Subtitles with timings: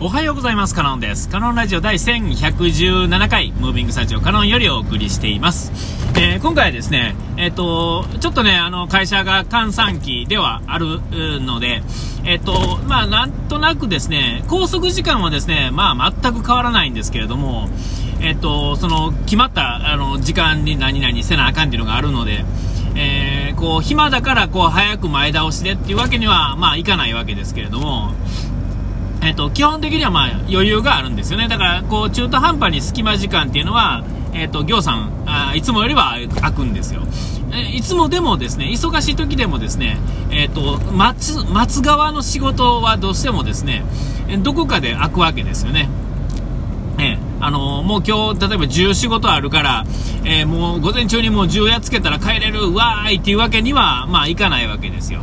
[0.00, 0.74] おはようございます。
[0.74, 1.28] カノンです。
[1.28, 5.70] カノンラジオ第1117回、ムービングスタジオカノンよりお送りしています。
[6.18, 11.00] えー、今回はですね、えっ、ー、と、ちょっとね、あの、会社が閑散期ではある
[11.40, 11.82] ので、
[12.24, 17.68] えっ、ー、と、まあ、なんとなくですね、拘束時間はですね、まあ、全く変わらないんですけれども、
[18.20, 22.44] えっ、と、その、決まった、あの、時間に何々せなあかんっていうのがあるので、
[22.96, 28.12] えー、こう、暇だから、こう、早く前倒しでっていうわけには、まあ、いかないわけですけれども、
[29.24, 31.48] えっと、基本的にはまあ余裕があるんですよね。
[31.48, 34.04] だから、こう、中途半端に隙間時間っていうのは、
[34.34, 37.02] えっと、行さんあ、いつもよりは開くんですよ。
[37.72, 39.96] いつもでもですね、忙しい時でもですね、
[40.30, 43.84] えっと、待つ、待つ側の仕事はどうしてもですね、
[44.42, 45.88] どこかで開くわけですよね。
[46.98, 49.84] えあのもう今日、例えば10仕事あるから、
[50.24, 55.20] えー、もう午前中にもう10やっつけたら帰れる、わーいっていうわけには、まあいかないわけですよ。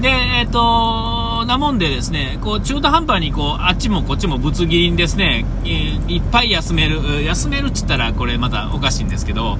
[0.00, 1.19] で、えっ、と、
[1.50, 9.58] なもんでですね、こう中途半端にこう、あっちもこっちもぶつ切りにですね、いっぱい休める、休めるっつったらこれまたおかしいんですけど、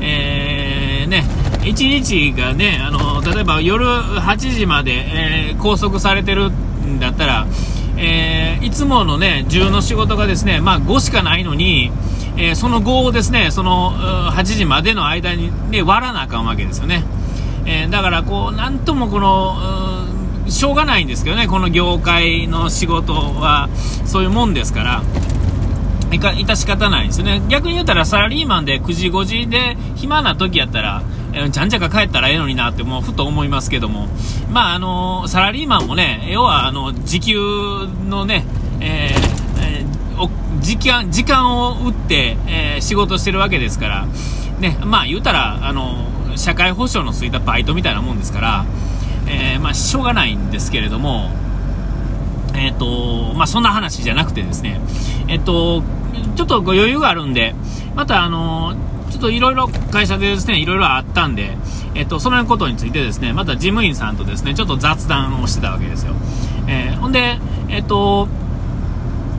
[0.00, 1.24] えー、ね、
[1.62, 7.48] 1日がね、あの、例えば夜8時まで、えー、拘束されてるんだったら、
[7.96, 11.90] えー、いつものね、10の仕事がですね、まあ5しかないのに、
[12.36, 13.90] えー、その5をですね、その
[14.30, 17.02] 8時までの間にね、割らなあかんわけですよね。
[17.66, 19.93] え、だからこう、なんともこの、
[20.48, 23.68] しょうがないんですけどね、この業界の仕事は、
[24.04, 25.02] そういうもんですから、
[26.12, 27.42] いか、致し方ないですね。
[27.48, 34.08] 逆に言ったらサラリーマンで9時5時で暇な時やったら、えー、ちゃんちゃか帰ったらええのになってもうふと思いますけども、
[34.50, 37.38] まああのサラリーマンもね、要はあの、時給
[38.08, 38.44] のね、
[38.80, 39.44] えー、
[40.60, 44.06] 時間、時間を打って、え、仕事してるわけですから、
[44.60, 48.64] ね、まあ言うたら、あの社会保障のついたバイトみたいなもんですから、
[49.26, 51.30] えー、まあ、しょうがないんですけれども、
[52.54, 54.80] えっ、ー、と、まあ、そんな話じゃなくてですね、
[55.28, 55.82] えっ、ー、と、
[56.36, 57.54] ちょっとご余裕があるんで、
[57.94, 58.74] またあの
[59.10, 61.56] ちょっといろいろ会社でですね、いろいろあったんで、
[61.94, 66.14] えっと、そのことについてですね、また事務員さんとですね、ちょっと雑談をしてたわけですよ。
[66.66, 68.28] えー、ほんで、えっと、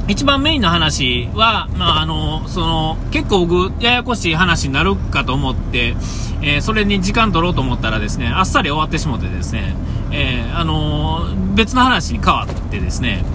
[0.08, 5.96] 一番メインの話は、まあ、あの、その、結構僕、ややこしい話になるかと思って、
[6.42, 9.76] えー、それに時間取ろうと思ったらですね、あっさり終わってしもてですね、
[10.12, 13.26] えー、あのー、別の話に変わってですね、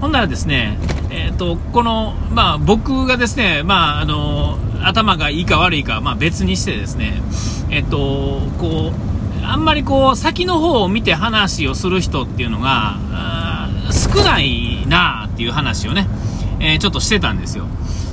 [0.00, 0.78] ほんならですね、
[1.10, 7.20] えっ、と、この、まあ、僕がですね、まあ、あの頭がいいか悪いか、まあ、別にしてですね、
[7.70, 12.98] えっ、と、こう、あんまりこう、先の方を見て話をする人っていうのが、
[13.90, 16.06] 少ないなあっていう話をね、
[16.60, 17.66] えちょっとしてたんですよ。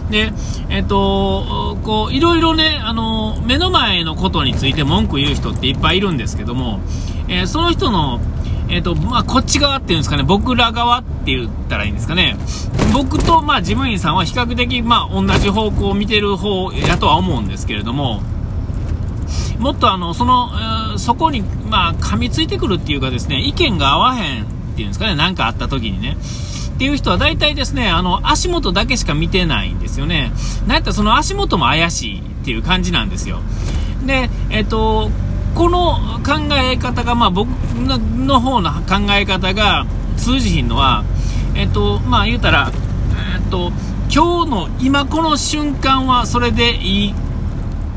[0.09, 0.31] で、
[0.69, 6.79] えっ、ー、と、こう、いろいろね、あの、目の前のことについて文句言う人っていっぱいいるんですけども、
[7.27, 8.21] えー、その人の、
[8.69, 12.37] えっ、と、まあ、こっち側っていうんですかね、僕ら側って言ったらいいんですかね。
[12.93, 18.21] 僕と、まあ、事務員さんは比較的、まあ、同じ方向を見てる方やとは思うんですけれども、
[19.59, 24.45] もっとあの、その、そこに、まあ、噛みついてくるっていうかですね、意見が合わへんっ
[24.75, 26.17] ていうんですかね、なんかあった時にね。
[26.77, 30.31] っていう人は大体ですね、あの、足元だけしか見てないんですよね。
[30.67, 33.39] なんやったらその足元も怪しいっていう感じなんですよ。
[34.05, 35.09] で、えっと、
[35.55, 39.87] この考え方が、まあ僕の方の考え方が
[40.17, 41.03] 通じひんのは、
[41.55, 42.71] えっと、まあ言うたら、
[43.35, 43.71] えっと、
[44.13, 47.15] 今日の今この瞬間はそれでいい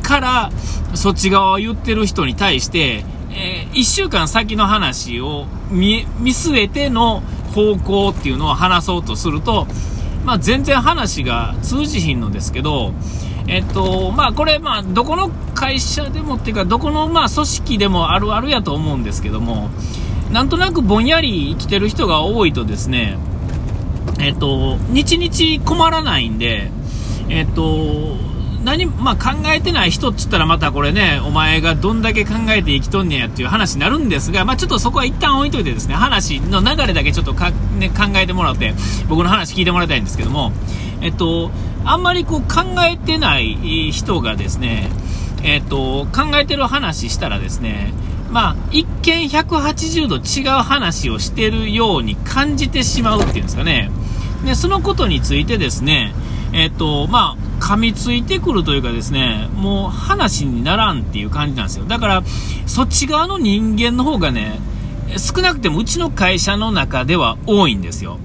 [0.03, 0.51] から、
[0.95, 9.67] そっち側を言ってる人に対して、えー、1週間先の話を見据えての方向っていうのを話そうとすると、
[10.25, 12.93] まあ、全然話が通じひんのですけど、
[13.49, 19.71] えっと、まあ、これ、まあ、どこの会社でもっていうか、どこの、まあ、組織でもあるあるやと思うんですけども、
[20.33, 23.19] なんとなくぼんやり生きてる人が多いとですね、
[24.21, 26.71] えっと、日々困らないんで、
[27.29, 28.17] えっと、
[28.65, 38.75] 何、まあ、考えてない人っつったらまたこれね、お前がどんだけ考えて生きとんねやっていう話になるんですが、まあ、ちょっとそこは一旦置いといてですね、話の流れだけちょっとか、ね、考えてもらって、
[39.09, 40.53] 僕の話聞いてもらいたいんですけども、
[41.01, 41.51] えっと、
[41.85, 44.91] あんまりこう考えてない人がですね、
[45.43, 47.95] えっと、考えてる話したらですね、
[48.31, 53.91] まあ、一見180度違う話をしてるように感じてしまうっていうんですかね。
[54.45, 56.15] で、そのことについてですね、
[56.53, 61.85] えっと、まあ、噛みついてくるというかですね、もう話にならんっていう感じなんですよ。
[61.85, 62.23] だから、
[62.67, 64.59] そっち側の人間の方がね、
[65.17, 68.19] 少なくてもうちの会社の中では多いんですよ。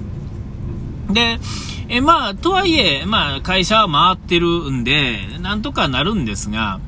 [1.12, 1.40] で、
[1.88, 6.80] えまあ、とはいえ、まあ、会社は回ってるんで、なんとかなるんですが、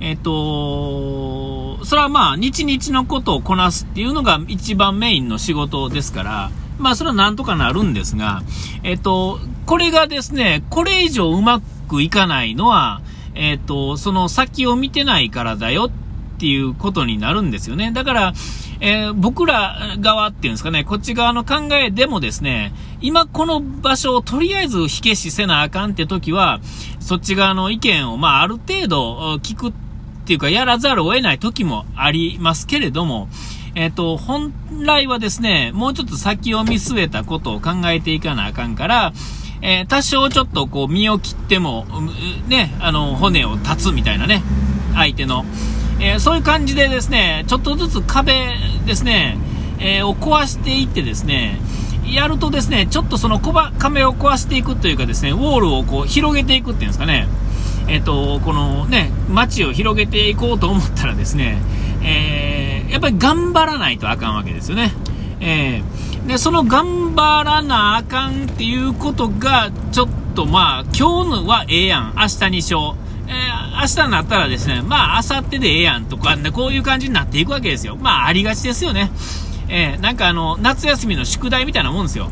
[0.00, 8.42] えっと、それはまあ、日々のことをこなすっていうのが一番メインの仕事ですから、まあ、それはなんとかなるんですが、
[8.82, 13.02] えっと、これがですね、これ以上うまくくいかないのは、
[13.34, 15.90] えっと、その先を見てないからだよ
[16.36, 17.90] っていうことになるんですよね。
[17.92, 18.32] だから、
[18.80, 26.60] えー、僕ら側っていうんですかね、こっち側の考えでもですね、今この場所をとりあえず火消しせなあかんって時は、
[27.00, 29.72] そっち側の意見を、まあ、ある程度聞くっ
[30.24, 33.28] ていうか、やらざるを得ない時もありますけれども、
[33.74, 34.52] えっ、ー、と、本
[34.82, 39.12] 来はですね、もうちょっと先を見据えたことを考えていかなあかんから、
[39.62, 41.86] えー、多少ちょっとこう身を切っても、
[42.48, 44.42] ね、あの、骨を立つみたいなね、
[44.94, 45.44] 相手の。
[46.00, 48.32] えー、そういう感じでですね、ちょっとずつ壁
[48.86, 49.36] ですね、
[49.78, 51.58] えー、を壊していってですね、
[52.06, 57.28] やるとですね、ちょっとその壁を壊していくというかですね、ウォールをこう広げていくっていうんですかね、
[57.86, 61.58] えっ、と、このね、街を広げていこうと思ったらですね、
[62.02, 64.92] え、やっぱり頑張らないとあかんわけですよね。
[65.40, 73.30] えー、で、その頑張らなあかんっていうことが、ちょっとまあ、今日のはええやん、明日にしよう。
[73.30, 77.96] えー、明日になったらですね、まあ、明後日でええやんとか、ねこういう感じになっていくわけですよ。
[77.96, 79.10] まあ、ありがちですよね。
[79.68, 82.30] えー、なんかあの、夏休みの宿題みたいなもんですよ。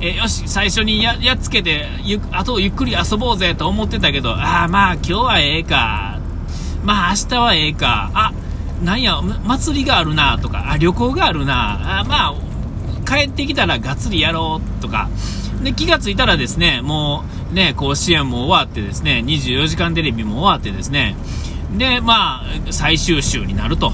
[0.00, 6.18] えー、よし、最初にややっつけて、ゆあとゆっくり遊ぼうぜと思ってたけど、ああ、まあ今日はええか。
[6.84, 8.10] まあ明日はええか。
[8.14, 8.32] あ、
[8.82, 12.34] なんや、祭りがあるなとか、あ、旅行があるなあ、まあ、
[13.04, 15.08] 帰ってきたらがっつりやろうとか。
[15.62, 21.16] で、気がついたらですね、もうね、甲子園も終わってですね、24時間テレビも終わってですね、
[21.76, 23.92] で、まあ、最終週になると。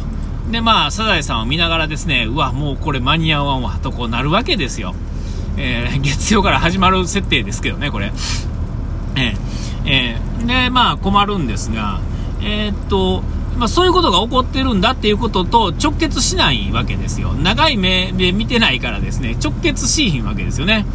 [0.51, 4.95] で、まあ、サザエさんを見ながらですね、うわ、もうこれ間に合わんわ、とこうなるわけですよ。
[5.57, 8.13] えー、 月曜から始まる設定ですけどね、これ。
[9.17, 9.37] えー、
[9.87, 12.01] えー、で、まあ、困るんですが、
[12.43, 13.23] えー、っと、
[13.59, 17.35] まあ、そういうことが起こってるんだっていうことと直結しないわけですよ。
[17.35, 20.87] 長い目で見てないからですね、直結しひんわけですよね。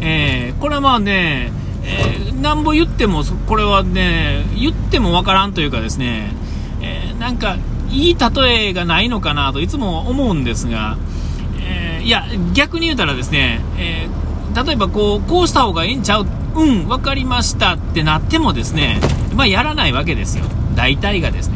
[0.00, 1.52] えー、これはまあね、
[1.84, 6.32] えー、なんぼ言っても、これはね、言ってもわからんというかですね、
[6.80, 7.56] えー、なんか、
[7.90, 10.96] いい例えがないのかなといつも思うんですが、
[11.60, 16.26] えー、いや、逆に言うたらですね、えー、例えばこう、こうした方がいいんちゃう？
[16.56, 18.98] うん、分かりましたってなってもですね、
[19.34, 20.44] まあ、やらないわけですよ。
[20.74, 21.55] 大体がですね。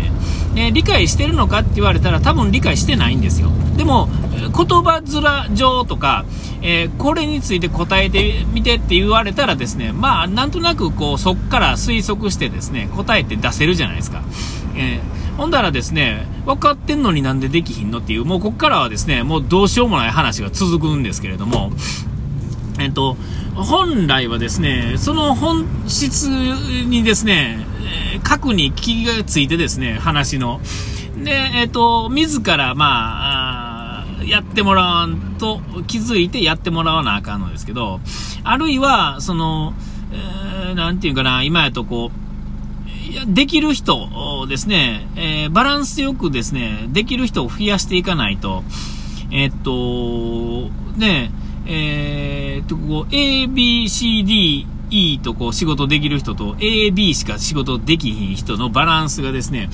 [0.55, 3.51] ね、理解してるのかって言われたら多分理解してないんですよ。
[3.77, 4.09] でも、
[4.57, 6.25] 言葉面上とか、
[6.63, 14.23] えー、これについて答えてみてって言われたらですね、まあ、なんとなくこう、そっから推測してですね、答えて出せるじゃないですか。
[14.77, 21.73] えー、ほんだらですね、分かってんのになんでできひんのっていう、もうこっからはですね、もうどうしようもない話が続くんですけれども、
[22.79, 23.17] えっと、
[23.55, 27.67] 本来はですね、その本質にですね、
[28.23, 30.61] 核に気がついてですね、話の。
[31.23, 38.01] で、えっ、と、自ら、まあ、あやってもらわんと、気づいてやってもらわなあかんのですけど、
[38.45, 39.75] あるいは、その、
[40.13, 48.63] えー、なんていうかな、今やとこう、できる人ですね、えー、バランスよくですね、できる人を増やしていかないと、
[49.33, 51.33] えっと、ね、
[51.67, 59.71] えー、っと、こう、A, B, C, D, E とこ仕事できる人と A, B しか仕事できひん人のバランスがですね、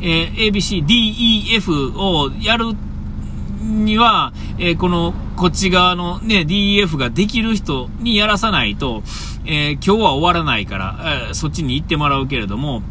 [0.00, 2.74] えー、A, B, C, D, E, F をやる
[3.66, 9.02] には、えー、この、こっち側のね、DEF ができる人にやらさないと、
[9.44, 12.82] えー、今日は終わらないから、えー、そっちに行ってもらうけれども、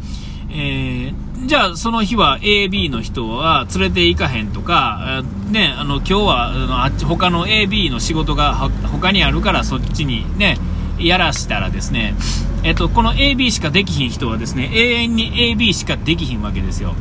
[0.50, 10.56] えー、じゃあその日は AB の人は連れて行かへんとか、えね、あの今日はあのあっち他の AB の仕事が他にあるからそっちにね、
[10.98, 12.14] やらしたらですね、
[12.62, 16.94] えっと、この AB しかできひん人はですね、永遠に AB しかできひんわけですよ。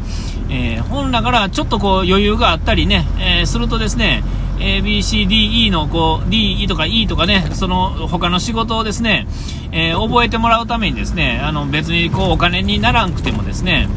[0.50, 4.24] えー、本来からちょっとこう余裕があったりね、えー、するとですね、
[4.60, 9.28] A, B, C, D, E のこう D, E とか E とかね、その他の仕事をですね、
[9.72, 13.88] えー、覚えてもらうためにですね、あの別にこうお金にならんくてもですね、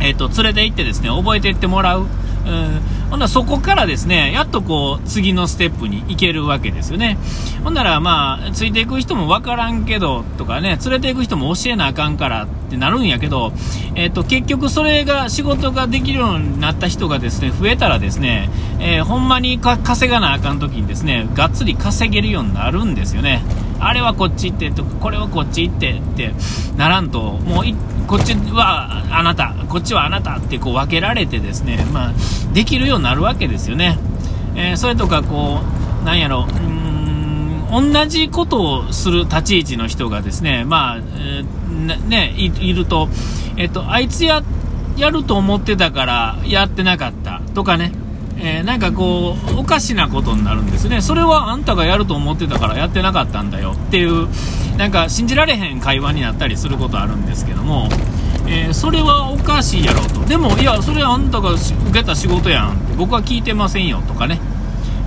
[0.00, 2.02] えっ、と、連れて行ってですね、覚えていってもらう。
[2.02, 7.18] うん、ほんなそこからですね、やっとこう、次のステップに行けるわけですよね。
[7.62, 13.52] ほんならまあ、ついていく人もわからんけど、とかね、連れて行く人も教えなあかんからってなるんやけど、
[13.94, 23.42] えっ、と、結局それが、仕事ができるようになった人がですね、増えたらですね、えー、ほんまに稼がなあかん時にですね、がっつり稼げるようになるんですよね。
[23.80, 26.32] あれはこっち行ってと、これはこっち行ってって
[26.76, 27.64] ならんと、もう
[28.06, 32.12] こっちはあなた、こっちはあなたってこう分けられてですね、まあ、
[32.52, 33.98] できるようになるわけですよね。
[34.54, 35.60] えー、それとかこ
[36.02, 36.76] う、なんやろ、うん
[37.70, 43.08] 同じことをする立ち位置の人がですね、まあ、えー、ねい、ると、
[43.56, 44.42] えっと、あいつや、
[44.96, 47.92] やると思ってたからやってなかったとかね、
[48.38, 51.00] えー、なんかこう、おかしなことになるんですね。
[51.00, 54.28] それはあんたがやると思ってたからやってなかったんだよっていう、
[54.76, 57.88] なんか信じられへん会話になったりすることあるんですけども、
[58.46, 60.24] えー、それはおかしいやろと。
[60.26, 61.62] でも、いや、それあんたが受
[61.92, 64.38] けた仕事やんって、僕は聞いてませんよとかね。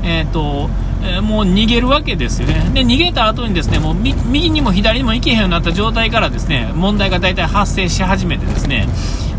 [0.04, 0.70] えっ、ー、と、
[1.02, 2.72] え、もう逃げるわけですよね。
[2.74, 8.88] で、逃げた後にですね、もう右にも左にも行けへんようになった状態からですね、問題が大体発生し始めてですね、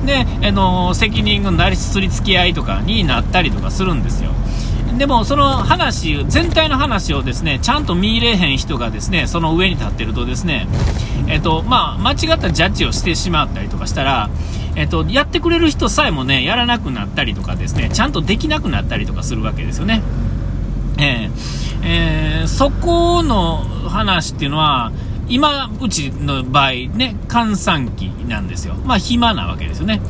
[0.05, 4.31] で、あの責任のなりすり付き合いとかになったりとかするんですよ。
[4.99, 10.67] でも、その話、全体の話をですね、ちゃんと見入れへん人がですね、その上に立ってるとですね、
[11.27, 14.29] えっと、まあ、間違ったジャッジをしてしまったりとかしたら、
[14.77, 20.03] えっと、やってくれる人さえもね、やらなくなったりとかですね、ちゃんとできなくなったりとかするわけですよね。
[20.99, 21.31] えー、
[21.83, 24.93] えー、そこの話っていうのは、
[25.31, 28.75] 今、うちの場合ね、閑散期なんですよ。
[28.85, 30.03] まあ、暇なわけですよね。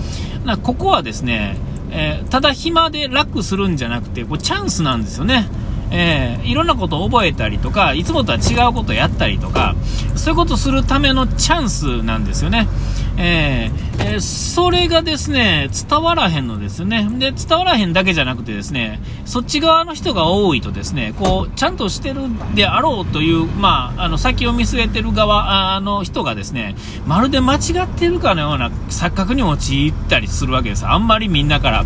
[0.63, 1.57] ここはですね、
[1.91, 5.47] えー、ただ暇で楽するんじゃなくて、これチャンスなんですよね。
[5.91, 9.75] えー、いろんなことを覚えたりとか、いつもとは違うことをやったりとか、
[10.15, 12.69] そういうことをするためのチャンスなんですよね。
[13.17, 17.07] えー、えー、それがですね、伝わらへんのですね。
[17.19, 22.23] で、伝わらへんだけじゃなくてですね、そっち側の人が多いとですね、こう、ちゃんとしてる
[22.55, 30.87] であろうという、まあ、あの、先を見据えてる側の人がですね、まるで間違ってるかのような錯覚に陥ったりするわけです。
[30.87, 31.85] あんまりみんなから、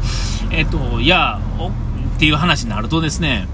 [0.50, 1.40] えっと、いや、
[2.16, 3.49] っていう話になるとですね、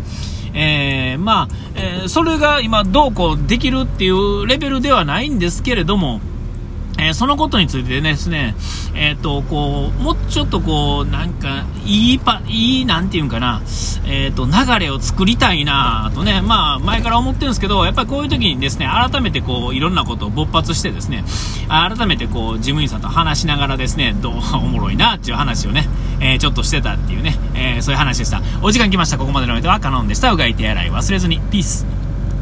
[0.55, 6.21] えー、まあ、えー、それが今どうこうできるっていうレベルではないんですけれども、
[6.99, 8.55] えー、そのことについてですね、
[8.95, 13.61] えっ、と、こう、もうちょっとこう、なんか、いいパ、いい、なんていうんかな、
[14.07, 21.25] えっ、ー、と、流れを作りたいなとね、まあ、前から思ってるんですけど、やっぱりこういう時にですね、改めてこう、いろんなことを勃発してですね、
[21.69, 25.89] 改めてこう、事務員さんと話しながらですね、どう、おもろいなっていう話をね、
[26.21, 28.41] えちょっとしてたっていうね、えそういう話でした。
[28.63, 29.19] お時間来ました。
[29.19, 30.31] ここまでのお相手はカノンでした。
[30.33, 31.41] うがい手洗い忘れずに。
[31.51, 32.00] ピース。